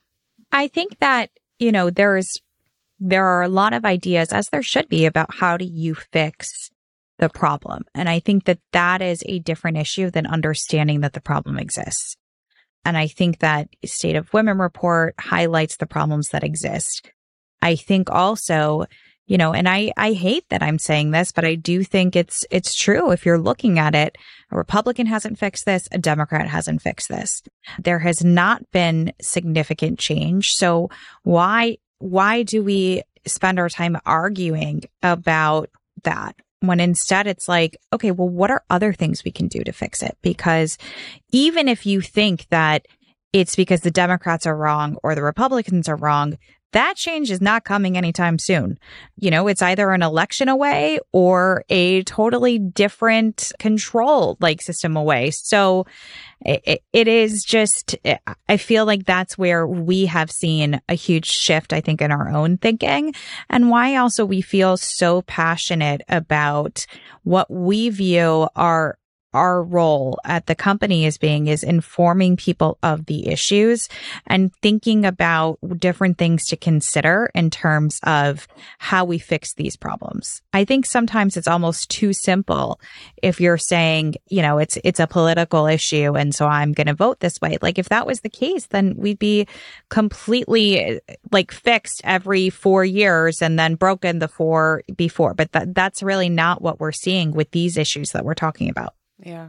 [0.53, 2.41] I think that you know there's
[3.01, 6.71] there are a lot of ideas as there should be about how do you fix
[7.19, 7.85] the problem.
[7.95, 12.17] And i think that that is a different issue than understanding that the problem exists.
[12.85, 17.11] And i think that state of women report highlights the problems that exist
[17.65, 18.85] I think also,
[19.27, 22.45] you know, and I, I hate that I'm saying this, but I do think it's,
[22.51, 23.11] it's true.
[23.11, 24.17] If you're looking at it,
[24.53, 25.89] a Republican hasn't fixed this.
[25.91, 27.43] A Democrat hasn't fixed this.
[27.83, 30.51] There has not been significant change.
[30.51, 30.91] So
[31.23, 35.71] why, why do we spend our time arguing about
[36.03, 36.37] that?
[36.61, 40.03] When instead it's like, okay, well, what are other things we can do to fix
[40.03, 40.19] it?
[40.21, 40.77] Because
[41.33, 42.87] even if you think that
[43.33, 46.39] it's because the Democrats are wrong or the Republicans are wrong,
[46.75, 48.79] that change is not coming anytime soon.
[49.17, 55.31] You know, it's either an election away or a totally different control like system away.
[55.31, 55.87] So
[56.45, 57.97] it, it is just,
[58.49, 62.29] I feel like that's where we have seen a huge shift, I think, in our
[62.29, 63.15] own thinking
[63.49, 66.87] and why also we feel so passionate about
[67.23, 68.99] what we view are
[69.35, 73.89] our role at the company is being is informing people of the issues
[74.27, 78.47] and thinking about different things to consider in terms of
[78.79, 80.41] how we fix these problems.
[80.53, 82.81] I think sometimes it's almost too simple
[83.23, 86.95] if you're saying, you know, it's it's a political issue and so I'm going to
[86.95, 87.59] vote this way.
[87.61, 89.47] Like if that was the case, then we'd be
[89.91, 91.01] completely
[91.33, 95.35] like fixed every 4 years and then broken the four before.
[95.35, 98.95] But that that's really not what we're seeing with these issues that we're talking about.
[99.25, 99.49] Yeah.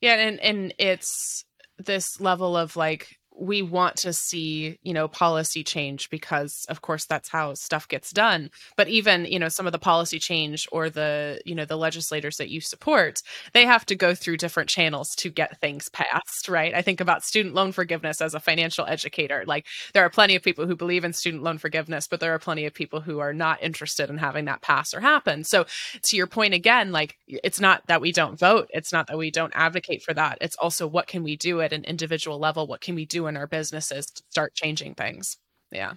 [0.00, 1.44] Yeah, and and it's
[1.78, 3.08] this level of like
[3.38, 8.12] we want to see you know policy change because of course that's how stuff gets
[8.12, 8.50] done.
[8.76, 12.36] But even you know some of the policy change or the you know the legislators
[12.36, 13.22] that you support
[13.52, 16.74] they have to go through different channels to get things passed right?
[16.74, 19.44] I think about student loan forgiveness as a financial educator.
[19.46, 22.38] Like there are plenty of people who believe in student loan forgiveness but there are
[22.38, 25.44] plenty of people who are not interested in having that pass or happen.
[25.44, 25.66] So
[26.02, 28.68] to your point again like it's not that we don't vote.
[28.70, 30.38] It's not that we don't advocate for that.
[30.40, 32.66] It's also what can we do at an individual level?
[32.66, 35.38] What can we do in our businesses to start changing things.
[35.70, 35.94] Yeah.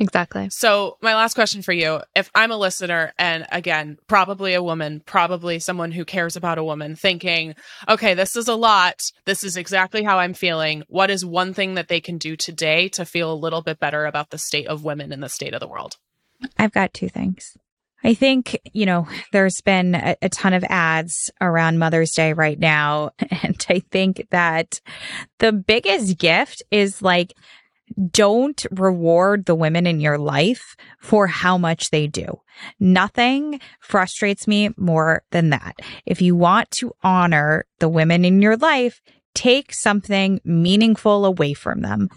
[0.00, 0.48] Exactly.
[0.50, 5.02] So, my last question for you if I'm a listener, and again, probably a woman,
[5.04, 7.54] probably someone who cares about a woman, thinking,
[7.88, 9.10] okay, this is a lot.
[9.24, 10.84] This is exactly how I'm feeling.
[10.88, 14.06] What is one thing that they can do today to feel a little bit better
[14.06, 15.96] about the state of women in the state of the world?
[16.56, 17.56] I've got two things.
[18.04, 22.58] I think, you know, there's been a, a, ton of ads around Mother's Day right
[22.58, 23.10] now.
[23.42, 24.80] And I think that
[25.38, 27.34] the biggest gift is like,
[28.10, 32.40] don't reward the women in your life for how much they do.
[32.78, 35.76] Nothing frustrates me more than that.
[36.04, 39.00] If you want to honor the women in your life,
[39.38, 42.08] take something meaningful away from them.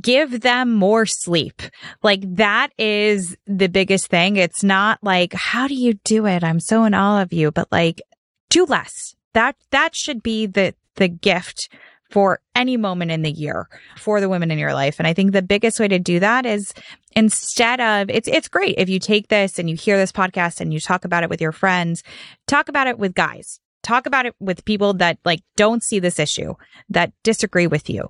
[0.00, 1.60] Give them more sleep.
[2.02, 4.36] Like that is the biggest thing.
[4.36, 6.42] It's not like, how do you do it?
[6.42, 8.00] I'm so in awe of you, but like
[8.48, 9.14] do less.
[9.34, 11.68] That, that should be the, the gift
[12.10, 13.68] for any moment in the year
[13.98, 14.98] for the women in your life.
[14.98, 16.72] And I think the biggest way to do that is
[17.14, 20.72] instead of it's it's great if you take this and you hear this podcast and
[20.72, 22.02] you talk about it with your friends,
[22.48, 26.18] talk about it with guys talk about it with people that like don't see this
[26.18, 26.54] issue,
[26.88, 28.08] that disagree with you.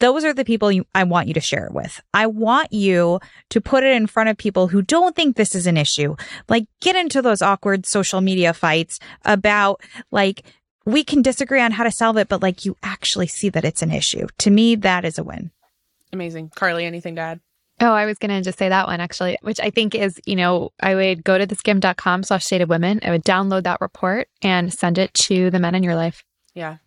[0.00, 2.00] Those are the people you, I want you to share it with.
[2.14, 3.18] I want you
[3.50, 6.14] to put it in front of people who don't think this is an issue.
[6.48, 9.80] Like get into those awkward social media fights about
[10.12, 10.44] like,
[10.84, 13.82] we can disagree on how to solve it, but like you actually see that it's
[13.82, 14.26] an issue.
[14.38, 15.50] To me, that is a win.
[16.12, 16.52] Amazing.
[16.54, 17.40] Carly, anything to add?
[17.80, 20.34] Oh, I was going to just say that one actually, which I think is, you
[20.34, 23.00] know, I would go to theskimm.com slash state of women.
[23.04, 26.24] I would download that report and send it to the men in your life.
[26.54, 26.78] Yeah.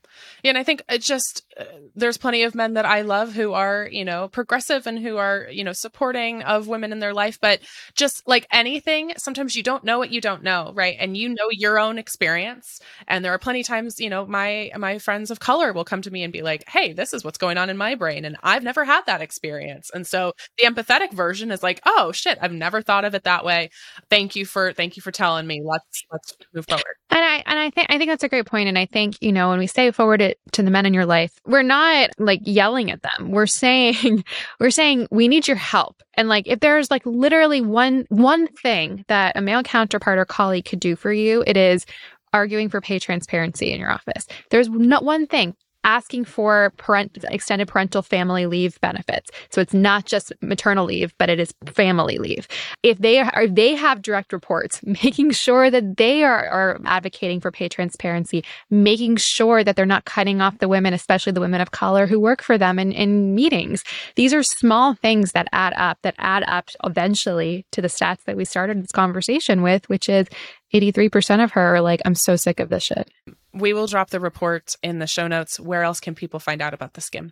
[0.44, 1.66] And I think it just uh,
[1.96, 5.48] there's plenty of men that I love who are, you know, progressive and who are,
[5.52, 7.60] you know, supporting of women in their life, but
[7.96, 10.96] just like anything, sometimes you don't know what you don't know, right?
[11.00, 12.80] And you know your own experience.
[13.08, 16.12] And there are plenty times, you know, my my friends of color will come to
[16.12, 18.64] me and be like, "Hey, this is what's going on in my brain and I've
[18.64, 22.82] never had that experience." And so the empathetic version is like, "Oh, shit, I've never
[22.82, 23.70] thought of it that way.
[24.10, 25.62] Thank you for thank you for telling me.
[25.64, 28.62] Let's let's move forward." And I and I think I think that's a great point.
[28.62, 30.94] point and I think, you know, when we say forward it to the men in
[30.94, 33.32] your life, we're not like yelling at them.
[33.32, 34.24] We're saying,
[34.60, 36.02] we're saying we need your help.
[36.16, 40.66] And like, if there's like literally one, one thing that a male counterpart or colleague
[40.66, 41.86] could do for you, it is
[42.34, 44.28] arguing for pay transparency in your office.
[44.50, 49.32] There's not one thing asking for parent, extended parental family leave benefits.
[49.50, 52.48] So it's not just maternal leave, but it is family leave.
[52.84, 57.40] If they are, if they have direct reports, making sure that they are, are advocating
[57.40, 61.62] for pay transparency, making sure that they're not cutting off the women, especially the women
[61.62, 63.84] of color who work for them in, in meetings.
[64.16, 68.38] These are small things that add up, that add up eventually to the stats that
[68.38, 70.28] we started this conversation with, which is
[70.74, 73.10] 83% of her are like, I'm so sick of this shit.
[73.54, 75.60] We will drop the report in the show notes.
[75.60, 77.32] Where else can people find out about the Skimm?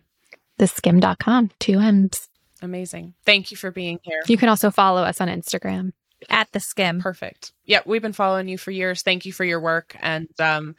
[0.58, 2.28] Theskimm.com, two M's.
[2.62, 3.14] Amazing.
[3.24, 4.20] Thank you for being here.
[4.26, 5.92] You can also follow us on Instagram
[6.28, 7.00] at the Skimm.
[7.00, 7.52] Perfect.
[7.64, 9.02] Yeah, we've been following you for years.
[9.02, 10.76] Thank you for your work and um,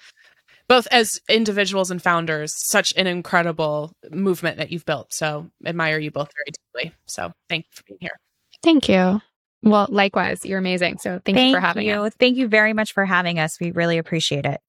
[0.67, 5.13] both as individuals and founders, such an incredible movement that you've built.
[5.13, 6.51] So admire you both very
[6.85, 6.95] deeply.
[7.07, 8.19] So thank you for being here.
[8.63, 9.21] Thank you.
[9.63, 10.99] Well, likewise, you're amazing.
[10.99, 11.95] So thank, thank you for having you.
[11.95, 12.13] us.
[12.19, 13.59] Thank you very much for having us.
[13.59, 14.61] We really appreciate it.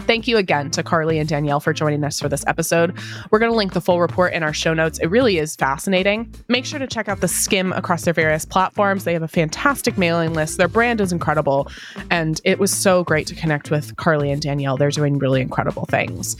[0.00, 2.96] Thank you again to Carly and Danielle for joining us for this episode.
[3.30, 4.98] We're going to link the full report in our show notes.
[4.98, 6.32] It really is fascinating.
[6.48, 9.04] Make sure to check out the Skimm across their various platforms.
[9.04, 10.56] They have a fantastic mailing list.
[10.56, 11.70] Their brand is incredible.
[12.10, 14.76] And it was so great to connect with Carly and Danielle.
[14.76, 16.36] They're doing really incredible things.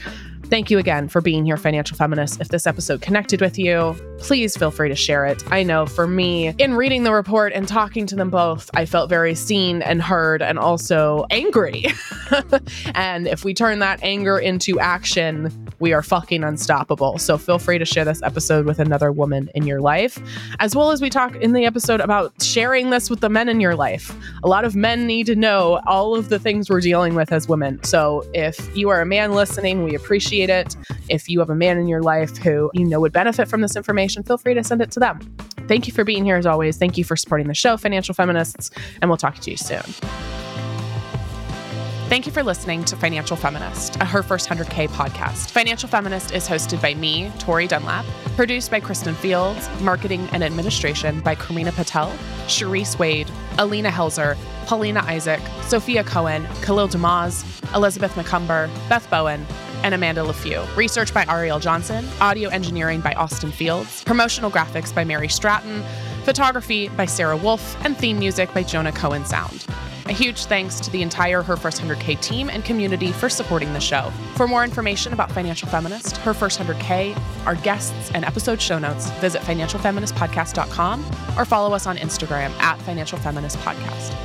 [0.49, 2.41] Thank you again for being here, Financial Feminist.
[2.41, 5.43] If this episode connected with you, please feel free to share it.
[5.51, 9.11] I know for me, in reading the report and talking to them both, I felt
[9.11, 11.85] very seen and heard and also angry.
[12.95, 17.19] and if we turn that anger into action, we are fucking unstoppable.
[17.19, 20.17] So feel free to share this episode with another woman in your life,
[20.59, 23.59] as well as we talk in the episode about sharing this with the men in
[23.61, 24.15] your life.
[24.43, 27.47] A lot of men need to know all of the things we're dealing with as
[27.47, 27.83] women.
[27.83, 30.75] So if you are a man listening, we appreciate appreciate it.
[31.09, 33.75] If you have a man in your life who you know would benefit from this
[33.75, 35.19] information, feel free to send it to them.
[35.67, 36.77] Thank you for being here as always.
[36.77, 38.71] Thank you for supporting the show, Financial Feminists,
[39.01, 39.83] and we'll talk to you soon.
[42.09, 45.51] Thank you for listening to Financial Feminist, a Her First 100K podcast.
[45.51, 48.03] Financial Feminist is hosted by me, Tori Dunlap,
[48.35, 52.11] produced by Kristen Fields, marketing and administration by Karina Patel,
[52.47, 53.29] Cherise Wade,
[53.59, 54.35] Alina Helzer,
[54.65, 59.45] Paulina Isaac, Sophia Cohen, Khalil Damaz, Elizabeth McCumber, Beth Bowen,
[59.83, 60.75] and Amanda LeFew.
[60.75, 65.83] Research by Ariel Johnson, audio engineering by Austin Fields, promotional graphics by Mary Stratton,
[66.23, 69.65] photography by Sarah Wolf, and theme music by Jonah Cohen Sound.
[70.09, 73.79] A huge thanks to the entire Her First 100K team and community for supporting the
[73.79, 74.11] show.
[74.33, 77.15] For more information about Financial Feminist, Her First 100K,
[77.45, 81.05] our guests, and episode show notes, visit financialfeministpodcast.com
[81.37, 84.15] or follow us on Instagram at Financial Feminist Podcast.